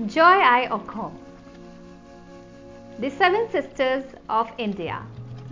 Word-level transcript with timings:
Joy 0.00 0.40
I 0.40 0.66
Okhom, 0.70 1.12
The 3.00 3.10
Seven 3.10 3.50
Sisters 3.50 4.04
of 4.30 4.50
India, 4.56 5.02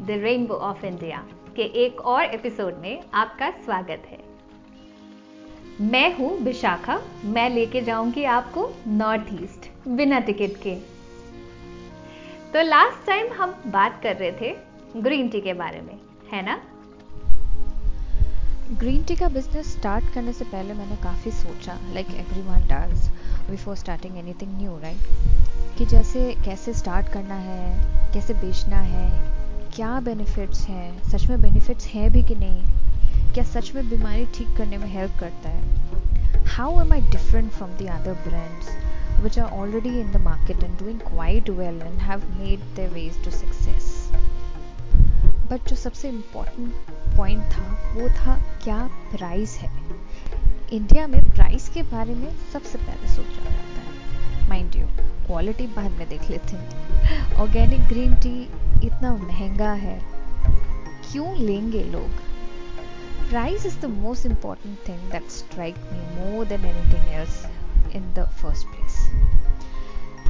The 0.07 0.17
Rainbow 0.23 0.57
of 0.61 0.85
India 0.85 1.19
के 1.57 1.62
एक 1.85 2.01
और 2.01 2.25
episode 2.25 2.79
में 2.79 3.03
आपका 3.14 3.50
स्वागत 3.50 4.07
है। 4.07 4.19
मैं 5.80 6.16
हूँ 6.16 6.30
विशाखा 6.39 6.98
मैं 7.25 7.48
लेके 7.50 7.80
जाऊँगी 7.80 8.25
आपको 8.25 8.69
नॉर्थ 8.87 9.27
ईस्ट 9.43 9.69
बिना 9.89 10.19
टिकट 10.21 10.57
के। 10.62 10.75
तो 12.53 12.62
लास्ट 12.62 13.07
टाइम 13.07 13.33
हम 13.33 13.55
बात 13.67 14.01
कर 14.03 14.17
रहे 14.17 14.33
थे 14.33 14.57
ग्रीन 14.96 15.29
टी 15.29 15.41
के 15.41 15.53
बारे 15.53 15.80
में 15.80 15.99
है 16.33 16.43
ना? 16.43 16.61
ग्रीन 18.79 19.05
टी 19.05 19.17
का 19.17 19.29
बिज़नेस 19.29 19.77
स्टार्ट 19.79 20.15
करने 20.15 20.33
से 20.33 20.45
पहले 20.45 20.75
मैंने 20.75 20.96
काफ़ी 20.96 21.30
सोचा 21.30 21.79
like 21.93 22.07
everyone 22.41 22.69
does 22.73 23.11
before 23.50 23.76
starting 23.76 24.18
anything 24.18 24.58
new 24.58 24.79
right 24.79 25.76
कि 25.79 25.86
जैसे 25.86 26.36
कैसे 26.44 26.72
स्टार्ट 26.72 27.08
करना 27.08 27.34
है, 27.34 27.84
कैसे 28.12 28.34
बेचना 28.34 28.76
है, 28.76 29.11
क्या 29.76 30.00
बेनिफिट्स 30.00 30.61
हैं, 30.61 31.02
सच 31.02 31.26
में 31.26 31.43
बेनिफिट्स 31.43 31.86
हैं 31.86 32.12
भी 32.12 32.22
कि 32.22 32.34
नहीं? 32.34 32.62
क्या 33.34 33.44
सच 33.44 33.74
में 33.74 33.88
बीमारी 33.91 34.27
ठीक 34.27 34.56
करने 34.56 34.78
में 34.78 34.88
हेल्प 34.88 35.16
करता 35.20 35.48
है? 35.48 35.62
How 36.47 36.80
am 36.80 36.92
I 36.92 37.00
different 37.00 37.50
from 37.52 37.70
the 37.70 37.88
other 38.00 38.12
brands 38.28 38.77
which 39.22 39.36
are 39.38 39.50
already 39.52 40.00
in 40.00 40.12
the 40.12 40.19
market 40.19 40.60
and 40.62 40.78
doing 40.78 40.98
quite 40.98 41.48
well 41.60 41.80
and 41.83 42.00
have 42.00 42.22
made 42.41 42.60
their 42.77 42.91
ways 42.91 43.16
to 43.24 43.33
success. 43.33 43.88
But 45.50 45.69
जो 45.69 45.77
सबसे 45.77 46.08
इंपॉर्टेंट 46.08 46.72
पॉइंट 47.16 47.42
था, 47.42 47.94
वो 47.94 48.08
था 48.08 48.36
क्या 48.64 48.78
प्राइस 49.16 49.56
है? 49.56 49.70
इंडिया 50.72 51.06
में 51.06 51.31
प्राइस 51.31 51.69
के 51.69 51.83
बारे 51.83 52.14
में 52.14 52.34
सबसे 52.53 52.78
पहले 52.78 53.08
सोचा 53.08 53.45
जाता 53.45 53.81
है। 53.81 54.48
माइंड 54.48 54.77
यू 54.77 54.86
क्वालिटी 55.27 55.66
बाद 55.66 55.91
में 55.91 56.08
देख 56.08 56.30
लेते 56.30 56.56
हैं। 56.56 57.34
ऑर्गेनिक 57.34 57.80
ग्रीन 57.80 58.14
टी 58.14 58.42
इतना 58.86 59.14
महँगा 59.14 59.72
है। 59.72 59.98
क्यों 61.12 61.36
लेंगे 61.36 61.84
लोग? 61.84 62.08
Price 63.30 63.66
is 63.66 63.78
the 63.80 63.84
most 63.84 64.27
important 64.27 64.78
thing 64.89 65.11
that 65.11 65.30
strike 65.30 65.77
me 65.92 65.98
more 66.16 66.46
than 66.46 66.64
anything 66.64 67.14
else 67.14 67.46
in 67.94 68.14
the 68.14 68.28
first 68.42 68.66
place 68.66 69.11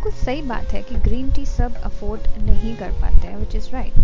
कुछ 0.02 0.14
सही 0.14 0.42
बात 0.42 0.64
है 0.64 0.82
कि 0.82 0.94
ग्रीन 0.94 1.32
टी 1.32 1.46
सब 1.46 1.74
अफोर्ड 1.74 2.20
नहीं 2.42 2.76
कर 2.76 2.92
पाते 2.92 3.26
हैं 3.26 3.36
which 3.36 3.54
is 3.54 3.70
right 3.70 3.94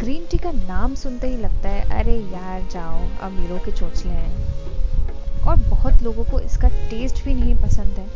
green 0.00 0.26
tea 0.30 0.38
का 0.38 0.52
नाम 0.52 0.94
सुनते 0.94 1.28
ही 1.28 1.36
लगता 1.36 1.68
है, 1.68 1.80
अरे 2.00 2.16
यार, 2.16 2.68
जाओ, 2.70 3.08
अमीरों 3.20 3.58
के 3.58 3.72
चोचले 3.72 4.12
हैं। 4.12 4.69
बहुत 5.82 6.02
लोगों 6.02 6.24
को 6.24 6.38
इसका 6.40 6.68
टेस्ट 6.68 7.24
भी 7.24 7.34
नहीं 7.34 7.54
पसंद 7.56 7.98
है। 7.98 8.06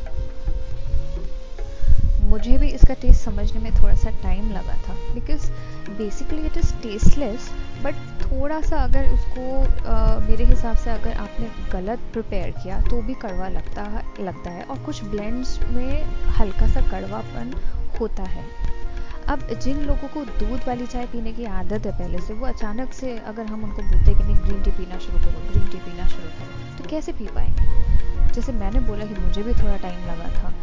मुझे 2.29 2.57
भी 2.59 2.69
इसका 2.69 2.95
टेस्ट 2.95 3.25
समझने 3.25 3.61
में 3.61 3.73
थोड़ा 3.75 3.95
सा 3.95 4.11
टाइम 4.23 4.51
लगा 4.53 4.75
था। 4.89 4.95
Because 5.15 5.51
basically 5.99 6.47
it 6.47 6.57
is 6.57 6.73
tasteless 6.83 7.49
but 7.85 7.95
थोड़ा 8.23 8.61
सा 8.61 8.79
अगर 8.79 9.11
उसको 9.13 9.45
आ, 9.89 10.19
मेरे 10.19 10.45
हिसाब 10.45 10.77
से 10.77 10.91
अगर 10.91 11.13
आपने 11.17 11.49
गलत 11.73 12.01
प्रिपेयर 12.13 12.51
किया 12.63 12.81
तो 12.81 13.01
भी 13.03 13.15
कड़वा 13.15 13.49
लगता 13.49 13.83
है 13.83 14.05
लगता 14.21 14.51
है। 14.51 14.63
और 14.65 14.79
कुछ 14.79 15.03
ब्लेंड्स 15.05 15.59
में 15.71 16.05
हल्का 16.39 16.67
सा 16.67 16.81
कड़वापन 16.91 17.55
होता 18.01 18.23
है। 18.23 18.45
अब 19.29 19.53
जिन 19.63 19.79
लोगों 19.79 20.09
को 20.09 20.25
दूध 20.25 20.61
वाली 20.67 20.87
चाय 20.87 21.07
पीने 21.07 21.33
की 21.33 21.45
आदत 21.45 21.87
है 21.87 21.93
पहले 21.99 22.19
से 22.19 22.35
वो 22.35 22.47
अचानक 22.47 22.93
से 22.93 23.19
अगर 23.19 23.47
हम 23.47 23.65
उनको 23.65 23.83
बोलते 23.83 24.11
हैं 24.11 24.17
कि 24.17 24.25
नहीं 24.25 24.37
ग्रीन 24.37 24.63
टी 24.63 24.71
पीना 24.71 24.99
शुरू 24.99 25.19
करो 25.19 25.51
ग्रीन 25.51 25.67
टी 25.67 25.79
पीना 25.79 26.09
शुरू 26.09 26.29
करो 26.29 26.79
तो 26.79 26.91
कैसे 26.91 27.13
पी 27.13 27.27
पाएँगे? 27.27 28.33
जैसे 28.33 28.53
मैंने 28.53 28.81
बोला 28.81 29.07
कि 29.07 29.15
मुझे 29.15 29.43
भी 29.43 29.53
थोड़ा 29.53 29.77
टाइम 29.77 30.07
लगा 30.07 30.43
था 30.43 30.55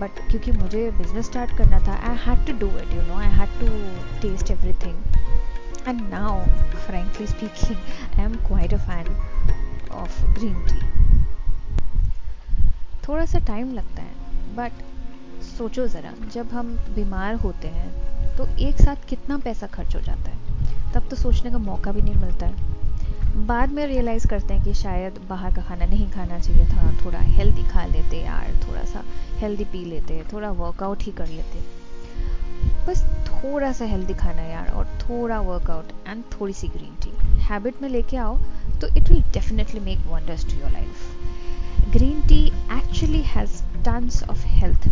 बट 0.00 0.10
uh, 0.14 0.30
क्योंकि 0.30 0.52
मुझे 0.52 0.90
बिज़नेस 0.90 1.26
स्टार्ट 1.26 1.58
करना 1.58 1.78
था 1.78 1.92
I 2.10 2.16
had 2.16 2.46
to 2.46 2.52
do 2.52 2.78
it 2.78 2.94
you 2.94 3.02
know 3.02 3.14
I 3.14 3.28
had 3.28 3.48
to 3.60 3.66
test 4.20 4.50
everything 4.50 5.02
and 5.88 6.00
now 6.00 6.44
frankly 6.86 7.26
speaking 7.26 7.76
I 8.18 8.24
am 8.24 8.34
quite 8.34 8.74
a 8.74 8.78
fan 8.78 9.06
of 9.92 10.26
green 10.26 10.54
tea 10.54 10.80
थोड़ा 13.08 13.24
सा 13.24 13.38
टाइम 13.38 13.72
लगता 13.72 14.02
है 14.02 14.14
बट 14.56 14.72
सोचो 15.58 15.86
ज़रा, 15.86 16.12
जब 16.32 16.48
हम 16.48 16.68
बीमार 16.94 17.34
होते 17.34 17.68
हैं 17.68 18.36
तो 18.36 18.46
एक 18.58 18.80
साथ 18.82 19.08
कितना 19.08 19.38
पैसा 19.38 19.66
खर्च 19.66 19.94
हो 19.96 20.00
जाता 20.00 20.30
है? 20.30 20.92
तब 20.92 21.08
तो 21.10 21.16
सोचने 21.16 21.50
का 21.50 21.58
मौका 21.58 21.92
भी 21.92 22.02
नहीं 22.02 22.14
मिलता 22.14 22.46
है। 22.46 23.46
बाद 23.46 23.72
में 23.72 23.86
रियलाइज़ 23.86 24.26
करते 24.28 24.54
हैं 24.54 24.64
कि 24.64 24.74
शायद 24.74 25.18
बाहर 25.28 25.54
का 25.54 25.62
खाना 25.62 25.86
नहीं 25.86 26.08
खाना 26.10 26.38
चाहिए 26.38 26.66
था। 26.66 26.92
थोड़ा 27.04 27.18
हेल्दी 27.18 27.62
खा 27.62 27.84
लेते 27.86 28.16
यार, 28.16 28.54
थोड़ा 28.68 28.84
सा 28.84 29.02
हेल्दी 29.38 29.64
पी 29.64 29.84
लेते, 29.84 30.22
थोड़ा 30.32 30.50
वर्कआउट 30.50 31.02
ही 31.02 31.12
कर 31.12 31.28
लेते। 31.28 31.60
बस 32.86 33.02
थोड़ा 33.26 33.72
सा 33.72 33.84
हेल्दी 33.84 34.14
खाना 34.14 34.42
यार, 34.42 34.68
और 34.68 34.86
थोड़ा 35.00 35.40
वर्कआउट 35.40 35.92
एंड 36.08 36.22
थोड़ी 36.32 36.52
सी 36.52 36.68
ग्रीन 36.68 36.94
टी 37.02 37.42
हैबिट 37.42 37.82
में 37.82 37.88
लेके 37.88 38.16
आओ 38.16 38.38
तो 38.80 38.86
it 38.86 39.08
will 39.08 39.22
definitely 39.32 39.80
make 39.80 40.06
wonders 40.06 40.44
to 40.44 40.60
your 40.60 40.70
life 40.70 41.92
green 41.92 42.20
tea 42.28 42.44
actually 42.78 43.22
has 43.26 43.62
tons 43.84 44.22
of 44.22 44.46
health 44.46 44.88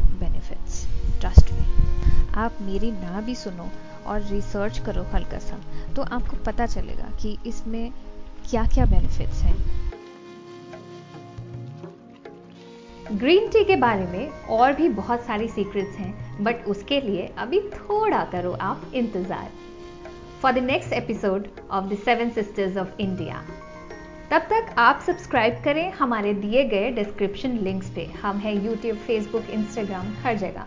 trust 1.20 1.52
में। 1.52 2.32
आप 2.36 2.58
मेरी 2.62 2.90
ना 2.92 3.20
भी 3.20 3.34
सुनो 3.34 3.70
और 4.06 4.22
रिसर्च 4.22 4.78
करो 4.86 5.02
हल्का 5.14 5.38
सा 5.38 5.58
तो 5.96 6.02
आपको 6.04 6.36
पता 6.46 6.66
चलेगा 6.66 7.10
कि 7.22 7.36
इसमें 7.46 7.90
क्या 8.50 8.64
क्या 8.66 8.86
बेनिफिट्स 8.86 9.42
हैं। 9.42 9.56
ग्रीन 13.12 13.48
टी 13.48 13.64
के 13.64 13.76
बारे 13.76 14.06
में 14.06 14.28
और 14.50 14.72
भी 14.72 14.88
बहुत 14.90 15.24
सारी 15.24 15.48
सीक्रेट्स 15.48 15.96
हैं 15.98 16.44
बट 16.44 16.64
उसके 16.66 17.00
लिए 17.00 17.26
अभी 17.38 17.60
थोड़ा 17.70 18.24
करो 18.32 18.52
आप 18.62 18.90
इंतज़ार। 18.94 19.50
For 20.42 20.52
the 20.52 20.58
next 20.64 20.92
episode 20.92 21.46
of 21.70 21.84
the 21.84 21.98
seven 22.04 22.30
sisters 22.30 22.76
of 22.76 23.00
India 23.00 23.42
तब 24.30 24.46
तक 24.50 24.74
आप 24.78 25.02
सब्सक्राइब 25.06 25.60
करें 25.64 25.90
हमारे 25.92 26.32
दिए 26.36 26.64
गए 26.68 26.90
डिस्क्रिप्शन 26.92 27.58
लिंक्स 27.58 27.90
पे। 27.90 28.04
हम 28.22 28.38
हैं 28.38 28.54
यूट्यूब 28.56 28.96
फेसबुक 28.98 29.50
इंस्टाग्राम 29.50 30.12
हर 30.24 30.36
जगह। 30.38 30.66